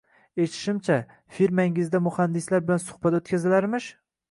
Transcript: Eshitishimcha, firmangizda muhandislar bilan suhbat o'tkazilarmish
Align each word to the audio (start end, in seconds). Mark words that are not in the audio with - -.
Eshitishimcha, 0.43 0.97
firmangizda 1.35 2.01
muhandislar 2.07 2.65
bilan 2.71 2.85
suhbat 2.87 3.21
o'tkazilarmish 3.21 3.95